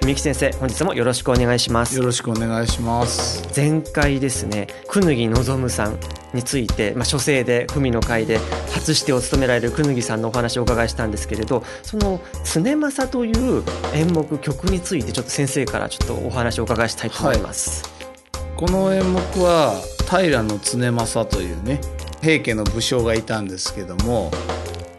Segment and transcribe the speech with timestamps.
[0.00, 1.96] 文幸先生本日もよろしくお願いします。
[1.96, 3.48] よろしくお願いします。
[3.54, 5.98] 前回ですね久野木望さん
[6.34, 8.38] について、まあ、書生で文の会で
[8.72, 13.62] 初してを務められる久野さんのお話をお伺いしたんですけれどその常政という
[13.94, 21.80] 演目曲についてちょっと先生からちょっとお話をお伺いしたいと思います、はい、この演目は平常政というね
[22.20, 24.30] 平家の武将がいたんですけども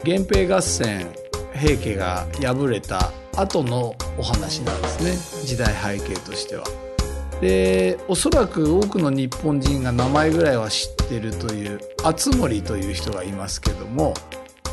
[0.04, 1.08] 源平合戦
[1.54, 6.64] 平家が敗れた後のお話なんですね時代背景としては。
[7.42, 14.14] でおそらく多くの日本人が名前ぐらいは知ってるという敦盛という人がいますけども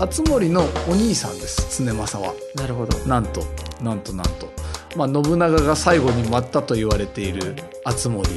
[0.01, 2.35] 敦盛のお兄さんです常政は。
[2.57, 3.45] なるほどなんと
[3.81, 4.53] なんとなんと、
[4.97, 8.29] まあ、信長が最後に待ったと言われている敦盛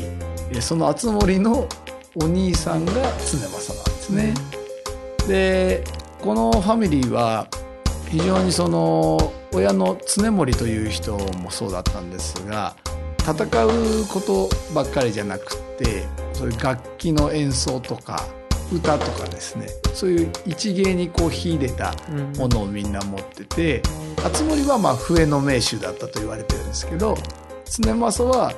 [0.62, 1.68] その敦盛の
[2.16, 4.34] お兄さんが常政なんですね。
[5.28, 5.84] で
[6.22, 7.48] このファミリーは
[8.10, 12.76] 非常にその親の常森という人もそうだったんですが
[13.20, 18.26] 戦うことばっかりじゃなくてそういう楽器の演奏とか
[18.74, 21.94] 歌とかですねそういう一芸にこう秀でた
[22.38, 23.82] ものをみんな持ってて
[24.24, 27.16] 敦盛はまあ笛の名手だったと言われてるんですけど
[27.66, 28.54] 常政は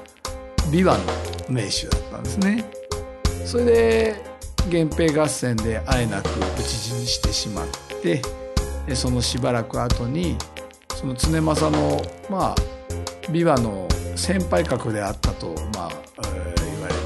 [0.70, 2.64] 琵琶の名手だったんですね。
[3.46, 4.32] それで
[4.68, 7.68] 源平合戦であえなく討ち死にしてしまっ
[8.02, 8.22] て
[8.94, 10.38] そのしばらく後に
[10.96, 12.56] その常政のまあ
[13.32, 17.00] 琵琶の先輩格であったと、まあえー、言われて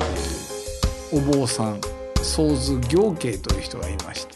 [1.17, 1.79] いるお坊さん
[2.23, 4.35] 宗図行慶という人がいまして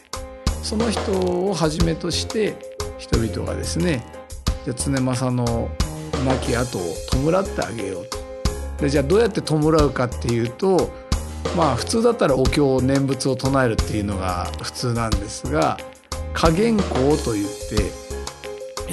[0.62, 2.56] その人をはじめとして
[2.98, 4.04] 人々がですね
[4.66, 5.70] じゃ常政の
[6.26, 6.82] 亡き後を
[7.32, 8.20] 弔ってあげようと。
[8.82, 10.90] でじゃあどうやって弔うかっていうと
[11.58, 15.78] まあ普通だったらお経念仏を唱えるっていうのが普通なんですが
[16.34, 17.92] 加減校といって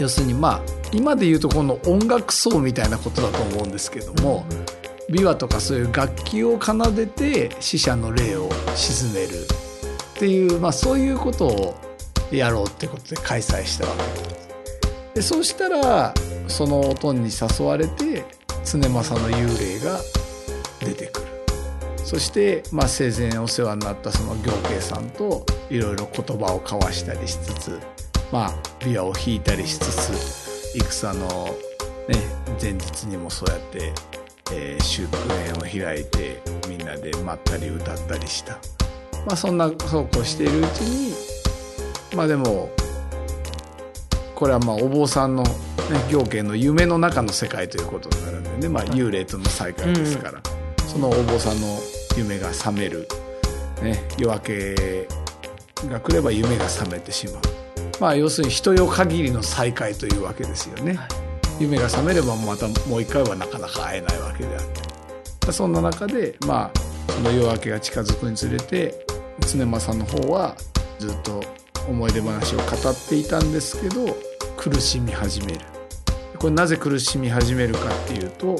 [0.00, 0.60] 要するにまあ
[0.92, 4.44] 今で言うとこの音楽奏みたいなことだと思うんですけども
[5.10, 9.28] 琵琶とかそういう楽器を奏でて死者の霊を鎮める
[10.16, 11.74] っていう、まあ、そういうことを
[12.32, 14.46] やろうってことで開催したわけです。
[15.14, 16.12] でそうしたら
[16.48, 18.24] その音に誘われて
[18.64, 20.00] 常政の幽霊が
[20.80, 21.25] 出てくる。
[22.06, 27.80] そして、まあ、生前お世話になったその行慶さんといろいろ言葉を交わしたりしつつ、
[28.30, 31.26] まあ、琵琶を弾いたりしつつ戦の、
[32.06, 32.14] ね、
[32.62, 33.92] 前日にもそうやって、
[34.52, 35.08] えー、祝
[35.50, 38.52] 宴を開いてみんなでまったり歌ったりした、
[39.26, 41.12] まあ、そんなそうこうしているうちに
[42.14, 42.70] まあでも
[44.36, 45.50] これはまあお坊さんの、ね、
[46.08, 50.38] 行慶の夢の中の世界ということになるんでね、まあ、幽霊との再会ですから。
[50.38, 50.66] うん。
[50.88, 51.78] そのお坊さんの
[52.16, 53.08] 夢が覚める、
[53.82, 55.08] ね、夜明け
[55.88, 57.42] が来れば夢が覚めてしまう、
[58.00, 61.08] まあ、要するに人よ限りの再会というわけですよね、はい、
[61.60, 65.52] 夢が覚めればまたもう一回はなかなか会えないわけであって。
[65.52, 69.06] そんな中で、まあ、その夜明けが近づくにつれて
[69.40, 70.56] 常間さんの方は
[70.98, 71.40] ずっと
[71.88, 74.16] 思い出話を語っていたんですけど
[74.56, 75.60] 苦しみ始める。
[76.38, 78.56] これなぜ苦しみ始めるかっていうと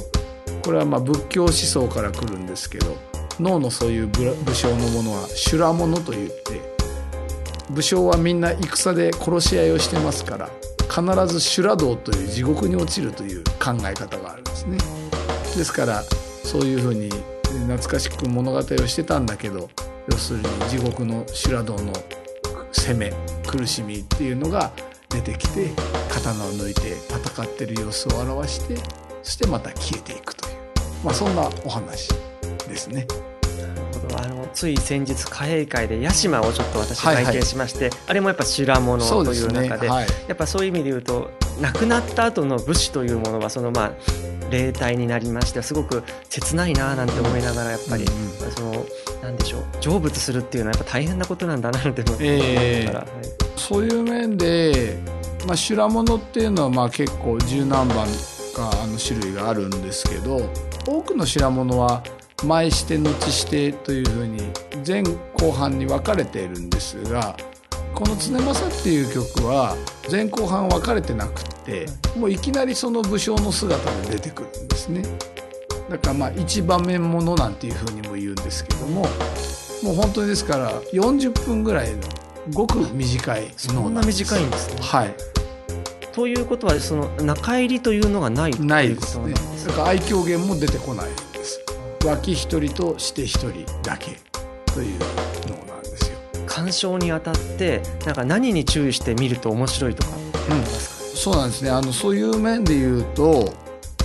[0.63, 2.97] これはまあ仏教思想から来るんですけど
[3.41, 6.61] 脳のそういう武将のものは修羅物といって
[7.71, 10.51] 武将はみんな戦で殺し合いをしてますから
[10.89, 14.79] 必ず修羅道という地獄に落ちるという考え方があるんですね。
[15.57, 16.03] ですから
[16.45, 17.11] そういうふうに
[17.67, 19.69] 懐かしく物語をしてたんだけど
[20.11, 21.93] 要するに地獄の修羅道の
[22.73, 23.13] 攻め
[23.47, 24.73] 苦しみっていうのが
[25.09, 25.71] 出てきて
[26.09, 28.77] 刀を抜いて戦ってる様子を表して
[29.23, 30.57] そしてまた消えていくという
[31.05, 32.09] まあ、そんなお話
[32.77, 33.07] ですね。
[34.17, 41.31] あのつい先日貨幣会で屋島をちょっと私はいはい拝見しまして、あれもやっぱ修羅物という中ではい、やっぱそういう意味で言うと
[41.61, 43.93] 亡くなった後の武士というものはそのまあ
[44.51, 48.87] 霊体になりましてすごく切ないななんて思いながらやっぱり、うんその
[49.23, 52.85] なんでしょう成仏するっていうのはやっぱ大変なことなんだなって思いええ。
[52.85, 53.09] ながら、はい。
[53.57, 54.99] そういう面で、
[55.47, 58.07] まあ、修羅物っていうのはまあ結構十何番
[58.55, 60.49] かあの種類があるんですけど
[60.87, 62.03] 多くの修羅物は
[62.45, 64.43] 前して後してというふうに
[64.87, 67.37] 前後半に分かれているんですが
[67.95, 69.75] この「常政」っていう曲は
[70.11, 75.03] 前後半分かれてなくってもういきなりその武将の姿で出てくるんですね。
[75.91, 79.07] だからまあ一場面ものなんていうふうにも言うんですけども
[79.83, 82.03] もう本当にですから40分ぐらいの
[82.53, 84.77] ごく短いそんな短いんですね。
[84.81, 85.15] はい。
[86.13, 89.33] ということはその中入りというのがないとないですね。
[89.33, 91.07] ですかだから愛嬌言も出てこない
[92.07, 94.19] 脇一人として一人だけ
[94.73, 94.99] という
[95.49, 100.13] のなんですよ、鑑賞にあたってなんか何に注意して見ると面白いとか。
[100.15, 101.71] ありますか、そうなんですね。
[101.71, 103.53] あのそういう面で言うと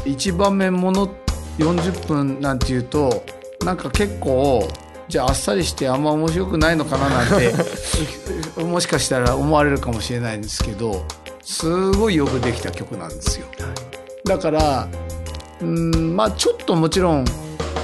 [0.05, 1.07] 一場面もの
[1.59, 3.23] 40分なんていうと
[3.63, 4.67] なんか結構
[5.07, 7.53] じゃああっさりしてあんま面白くないのかななんて
[8.63, 11.05] もしかしたら思われるかもしれないんですけど
[11.43, 13.45] すごいよくできた曲なんですよ。
[14.25, 14.87] だから
[15.61, 17.25] うんまあちょっともちろん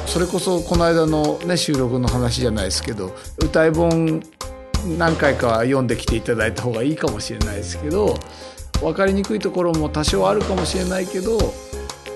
[0.07, 4.23] それこそこの間の、ね、収録の話じゃないですけど歌い本
[4.97, 8.17] 何回か読んできていただいた方がいいかもしれないですけど
[8.79, 11.37] 分かりにくいところも多少あるかもしれないけど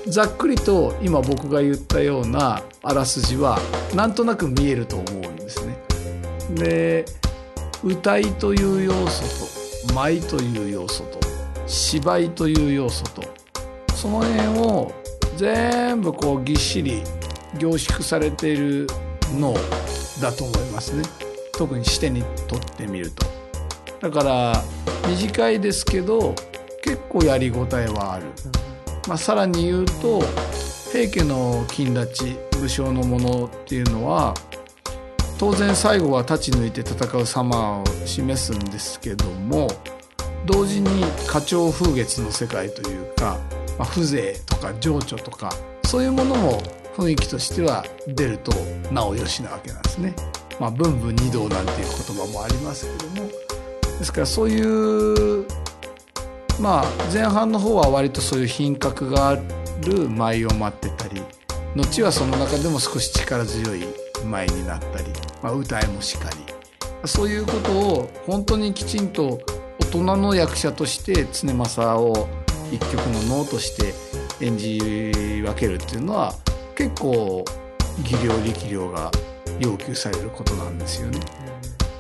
[0.08, 3.60] ざっくりと今僕が言ったようなあらすじは
[3.94, 5.78] なんとなく見えると思うんですね。
[6.56, 7.06] で
[7.84, 11.20] 歌いという要素と舞という要素と
[11.68, 13.24] 芝居という要素と
[13.96, 14.92] その辺を
[15.36, 17.04] 全部こうぎっしり
[17.58, 18.88] 凝縮されている
[19.34, 19.54] の
[20.22, 21.04] だと思いますね。
[21.54, 23.26] 特に視点にとってみると。
[24.02, 24.64] だから
[25.08, 26.34] 短いですけど
[26.84, 28.26] 結構やりごたえはある、
[29.08, 30.22] まあ、さらに言うと
[30.92, 34.34] 平家の金立ち武将のものっていうのは
[35.38, 39.68] 当然最後は立ち抜いて戦う様を示すんですけども
[40.46, 43.38] 同時に花鳥風月の世界というか、
[43.78, 45.52] まあ、風情とか情緒とか
[45.86, 46.62] そういうものも
[46.96, 48.52] 雰囲気としては出ると
[48.92, 50.14] なおよしなわけなんですね。
[50.60, 51.78] まあ、文武二道なんていう
[52.08, 53.30] 言葉もありますけども
[53.98, 55.48] ですからそういう
[56.60, 59.36] まあ前半の方は割とそういう品格があ
[59.82, 61.22] る舞を待ってたり
[61.76, 63.86] 後はその中でも少し力強い
[64.24, 65.06] 舞になったり、
[65.42, 69.40] まあ、歌いもしかりそういうことを本当にきちんと
[69.80, 72.30] 大人の役者として常政を
[72.72, 73.94] 一曲の能として
[74.46, 76.36] 演じ分けるっていうのは
[76.76, 77.46] 結構
[78.04, 79.12] 技量力量が
[79.60, 81.20] 要求されることなんですよね。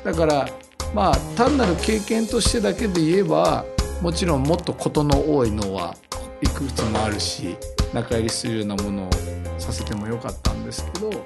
[0.03, 0.47] だから
[0.93, 3.65] まあ単なる経験としてだけで言えば
[4.01, 5.95] もちろんもっと事の多いのは
[6.41, 7.55] いくつもあるし
[7.93, 9.09] 中入りするようなものを
[9.59, 11.21] させてもよかったんですけどやっ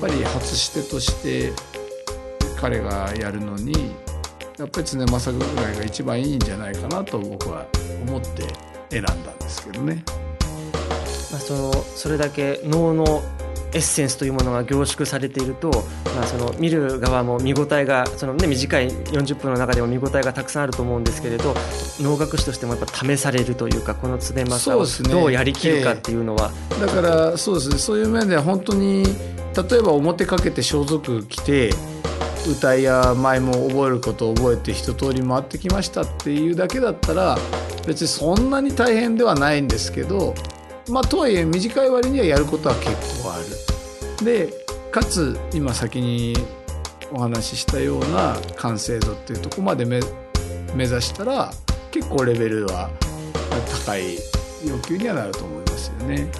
[0.00, 1.52] ぱり初してとして
[2.60, 3.94] 彼がやるのに
[4.58, 7.66] やっぱり常政ぐらいが一番いいんじゃないかなと僕は
[8.06, 8.44] 思って
[8.90, 10.04] 選んだんですけどね。
[11.30, 13.22] まあ、そのそれだけ能の
[13.72, 15.70] エッセンスというものが凝縮されていると、
[16.16, 21.54] まあ、その見る側も見応えがその、ね、短い40分の中でも見応えがたくさんあると思うんですけれど
[22.00, 27.78] 能楽師としてもやっぱ試されるというかこの常政をどうやりきるかっていうのは、だからそうですね。
[27.78, 31.70] そういう面では本当に例えば表かけて装束着て
[32.48, 37.36] 歌いや舞も覚えることを覚えて一通り回ってきましたっていうだけだったら
[37.86, 40.34] 別にそんなに大変ではないんですけど
[40.90, 44.24] まあとはいえ短い割にはやることは結構ある。
[44.24, 44.52] で
[44.90, 46.34] かつ今先に
[47.12, 50.00] お話ししたような完成度っていうところまで目
[50.74, 51.52] 目指したら
[51.90, 52.90] 結構レベルは
[53.86, 54.16] 高い
[54.66, 56.30] 要求にはなると思いますよね。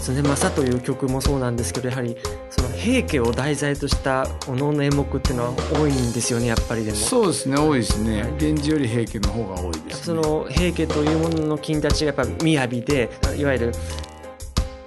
[0.00, 2.16] その常政という曲もそうなんですけどやはり
[2.56, 6.96] その平家を題材としたお能の演目っていうのは多いんですよねやっぱりでも。
[6.96, 8.32] そうですね多いですね、はい。
[8.32, 13.72] 源氏より平家の方が多いです、ね、その平家というものの金立ちがやっぱ雅でいわゆる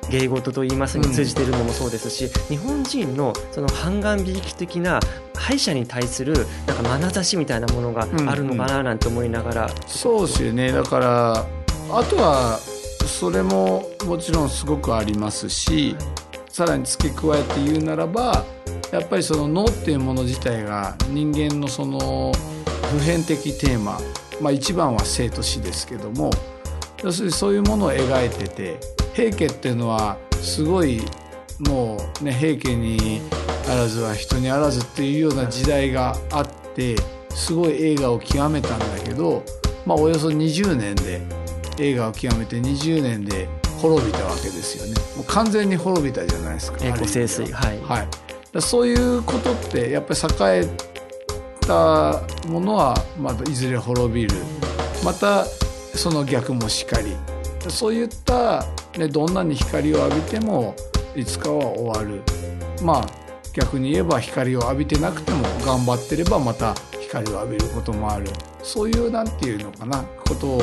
[0.10, 5.00] 芸事といいますに通じているのもそうですし、日本人のその半眼美意識的な
[5.36, 6.34] 敗者に対する
[6.66, 10.72] なんか眼差しみたいなものがあるのかななんて思いながら、そうですよね。
[10.72, 11.46] だから
[11.92, 12.58] あとは
[13.06, 15.96] それももちろんすごくありますし
[16.50, 18.44] さらに付け加えて言うならば
[18.92, 22.32] やっぱりその脳っていうもの自体が人間のその
[22.92, 24.00] 普遍的テーマ、
[24.42, 26.32] まあ、一番は生と死ですけども
[27.04, 28.80] 要するにそういうものを描いてて
[29.14, 31.02] 平家っていうのはすごい
[31.60, 33.22] もうね平家に
[33.68, 36.96] あらずは人にあらずっていうような時代があって
[37.30, 39.44] すごい映画を極めたんだけど、
[39.86, 41.22] まあ、およそ20年で
[41.78, 43.48] 映画を極めて20年で
[43.80, 44.94] 滅びたわけですよね。
[45.16, 46.78] もう完全に滅びたじゃないですか。
[46.86, 47.74] 栄光盛衰は。
[47.74, 50.20] い、はい、そういうことってやっぱり
[50.60, 50.68] 栄え
[51.62, 54.36] たものはまたいずれ滅びる。
[55.04, 55.46] また
[55.96, 57.16] その逆もしかり。
[57.70, 58.66] そういった、
[58.98, 60.76] ね、どんなに光を浴びても
[61.16, 62.22] いつかは終わる。
[62.84, 63.06] まあ
[63.54, 68.28] 逆に言えば光を浴びてなくても頑張ってればまた光を浴びることもある。
[68.62, 70.04] そういうなんていうのかな。
[70.28, 70.62] ことを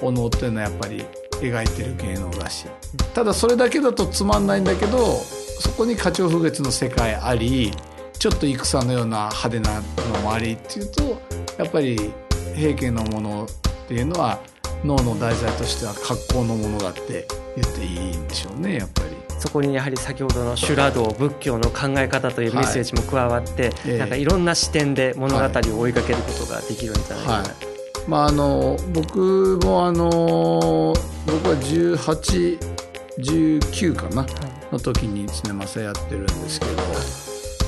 [0.00, 1.04] お能っていうのはやっぱり
[1.42, 2.66] 描いてる芸能だし
[3.14, 5.16] ただそれだけだとつまんないんだけど
[5.60, 7.72] そこに花鳥風月の世界あり
[8.18, 11.20] ちょっと戦のような派手なのもありっていうと
[11.58, 12.12] やっぱり
[12.54, 13.48] 平家のものっ
[13.88, 14.38] ていうのは
[14.84, 19.12] 脳の題材としては格好のものだって言っていいんでしょうねやっぱり。
[19.38, 27.71] そこにやはり先ほどの修羅道仏教の考え方というメッセージも加わって、はい、なんかいろんな視点で物語を追いかけることができるんじゃないかな、はい
[28.08, 30.92] まあ、あの僕もあの
[31.26, 34.26] 僕は1819かな、
[34.72, 36.72] の時に常正やってるんですけど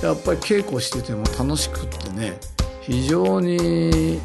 [0.08, 2.38] やっぱり稽古してても楽しくってね
[2.80, 4.20] 非常に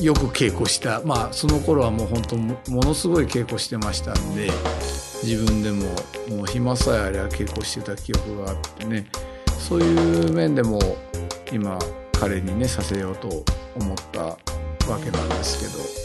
[0.00, 1.00] よく稽古した。
[1.04, 4.50] まあその頃はもう本当ものすごい稽古してましたんで
[5.22, 5.86] 自分でも
[6.28, 9.06] もう暇さえあれば稽古してた記憶があってね
[9.58, 10.78] そういう面でも
[11.52, 11.78] 今
[12.12, 13.44] 彼にねさせようと
[13.76, 14.36] 思った
[14.90, 16.04] わけなんですけど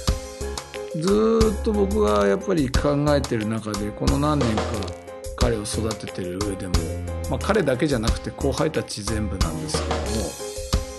[1.01, 4.63] ずっと僕がやっぱり考えてる中でこの何年か
[5.37, 6.73] 彼を育ててる上でも、
[7.29, 9.81] まあ、彼だけじゃなくて後輩たち全部なんです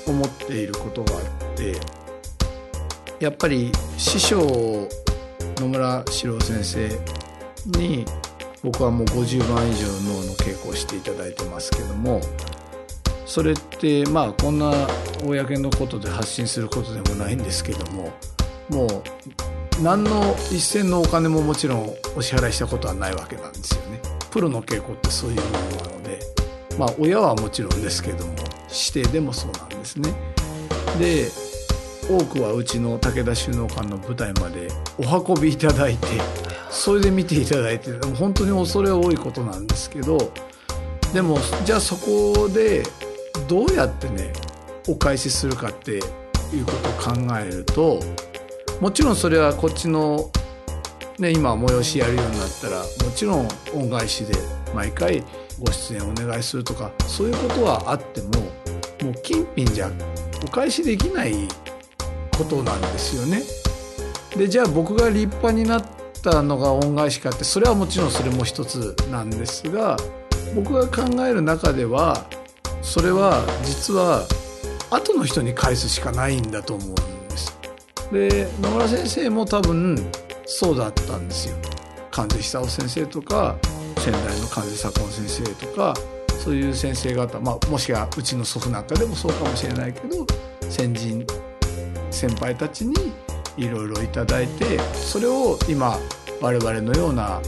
[0.06, 1.22] けども思っていることがあっ
[1.56, 1.76] て
[3.18, 4.88] やっぱり師匠
[5.58, 6.88] 野村史郎先生
[7.78, 8.04] に
[8.62, 12.20] 僕はもう50番以上脳の稽古をしていただいてますけども
[13.30, 14.72] それってまあこんな
[15.22, 18.12] 公のことで発信することでもないんですけども
[18.68, 19.04] も
[19.78, 24.00] う何の一銭のお金ももちろんお支払いしたことはないわけなんですよね。
[24.32, 26.18] プロの稽古ってそういうものなので
[26.76, 28.34] まあ親はもちろんですけども
[28.68, 30.12] 指定でもそうなんですね。
[30.98, 31.30] で
[32.12, 34.66] 多くはうちの武田首脳館の舞台まで
[34.98, 36.08] お運びいただいて
[36.68, 40.18] それで見ていただいて本当に恐れ多いことなんですけど
[41.12, 42.82] でもじゃあそこで
[43.50, 44.32] どうやってね
[44.86, 46.00] お返しするかっていう
[46.64, 47.98] ことを考えると
[48.80, 50.30] もちろんそれはこっちの、
[51.18, 54.34] ね、今催しやるようになったらもちろん恩返しで
[54.72, 55.24] 毎回
[55.58, 58.28] ご出演お願いするとかそういうことはあっても
[59.02, 59.90] もう金品じゃ
[60.44, 61.34] お返しできない
[62.38, 63.42] ことなんですよね。
[64.36, 65.84] でじゃあ僕が立派になっ
[66.22, 69.96] たのが恩返しかってそれはもちろんそれも一つなんですが
[70.54, 72.26] 僕が考える中では
[72.82, 74.26] それは実は
[74.90, 76.94] 後の人に返すしかないんだと思うん
[77.28, 77.58] です。
[78.12, 79.96] で野村先生も多分
[80.46, 81.56] そうだったんですよ。
[82.10, 83.56] 関西久夫先生とか
[83.98, 85.94] 仙台の関西左近先生とか
[86.42, 90.26] そういう先生方、まあ、もしくはうちの祖父なんかでもそうかもしれないけど
[90.68, 91.26] 先人
[92.10, 92.94] 先輩たちに
[93.56, 95.98] いろいろいただいてそれを今
[96.40, 97.40] 我々のような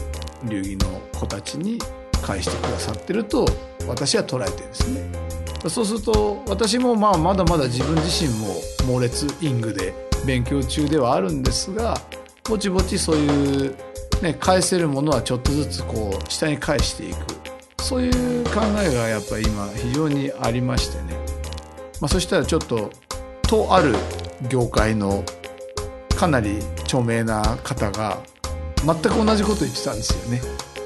[0.45, 1.79] 流儀の子たちに
[2.21, 3.45] 返してくださってると
[3.87, 5.23] 私は捉えてるんですね。
[5.69, 9.93] そうすると私もまあまだまだ自分自身も猛烈イングで
[10.25, 11.97] 勉強中ではあるんですが
[12.49, 13.75] ぼちぼちそういう、
[14.21, 17.17] ね、返せるものはちょっとずつこう下に返していく
[17.81, 21.17] そういう考えがやっぱり今非常にありましてね、
[22.01, 22.91] まあ、そしたらちょっと
[23.43, 23.95] とある
[24.49, 25.23] 業界の
[26.17, 28.21] かなり著名な方が
[28.85, 30.41] 全く同じこと言ってたんですよね。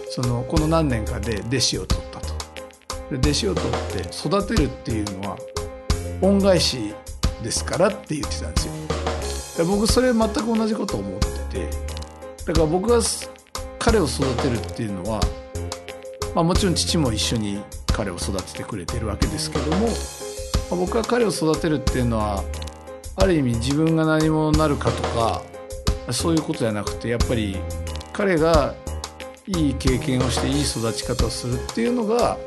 [0.09, 2.06] そのこの何年かで弟子を取。
[3.09, 3.71] で弟子を取っ
[4.03, 5.37] て育てるっていうのは
[6.21, 6.93] 恩返し
[7.43, 9.65] ですからって言ってたんですよ。
[9.65, 11.69] で僕それ全く同じこと思ってて
[12.45, 12.99] だから僕が
[13.79, 15.19] 彼を育てるっていうのは、
[16.35, 19.93] まあ、もちろん父も一緒に彼を育ててくれてるわけですけども、ま
[20.73, 22.43] あ、僕が彼を育てるっていうのは
[23.15, 25.41] ある意味自分が何者になるかとか
[26.11, 27.57] そういうことじゃなくてやっぱり
[28.13, 28.75] 彼が
[29.47, 32.37] いい経験をしていい育ち方をするっていうのが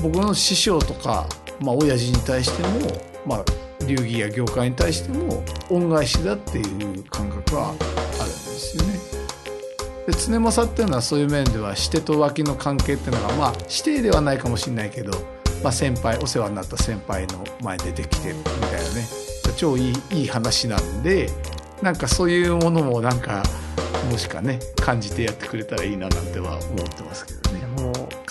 [0.00, 1.26] 僕の師匠とか、
[1.60, 3.44] まあ親父に対しても、まあ、
[3.86, 7.84] 流儀や業界に対しても恩返しだっていう感覚はあるんで
[8.24, 8.98] すよね。
[10.06, 15.12] で常政っていうのはそういう面では師弟と脇の関係っていうのがまあ師弟ではないかもしれないけど、
[15.62, 19.06] まあ、先輩お世話になった先輩の前に出てきてるみたいなね
[19.56, 21.28] 超いいいい話なんで
[21.82, 23.42] なんかそういうものもなんか
[24.10, 27.61] もしかね感じてやってくれたらいいななんては思ってますけどね。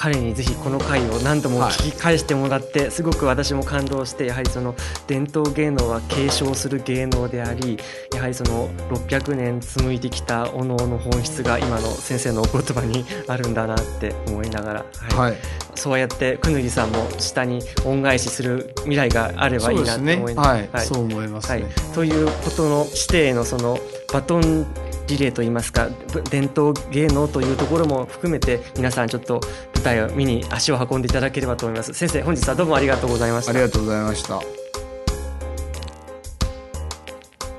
[0.01, 4.73] 彼にぜひこの回を何度も聞き返してもらって、すごく私も感動してやはりその
[5.05, 7.77] 伝統芸能は継承する芸能であり
[8.11, 15.37] やはりその600年紡いできたおのおの本質が今の先生のお言葉にあるんだなって思いながら、はい、はい、
[15.75, 23.77] そうやってくぬぎさんも下に恩返しする未来があればいいなと思いながら、ね、はい、そう思います、ね、はい、ということの指定のその
[24.11, 24.65] バトン
[25.11, 25.89] リレーといいますか
[26.29, 29.41] 伝統芸能というところも含めて皆さんちょっと
[29.81, 31.91] 舞台を見に足を運んでいただければと思います。
[31.95, 33.51] 先生本日はどうもありがとうございました。
[33.51, 34.39] ありがとうございました。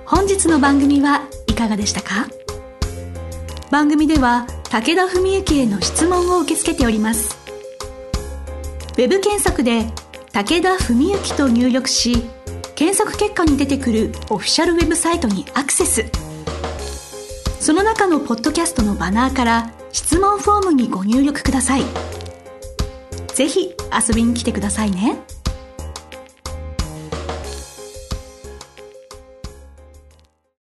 [0.06, 2.28] 本日の番組はいかがでしたか？
[3.72, 7.36] 番組では武田文幸への質問を受け付けております。
[8.92, 9.86] ウェブ検索で
[10.32, 12.22] 武田文幸と入力し
[12.76, 16.04] 検索結果に出てくるオフィシャルウェブサイトにアクセス
[17.62, 21.84] その中のポッドキャストのバナーから質問フォームにご入力ください。
[23.36, 23.76] ぜひ
[24.08, 25.20] 遊びに来てくださいね。